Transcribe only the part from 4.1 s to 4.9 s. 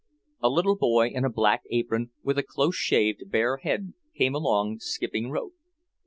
came along,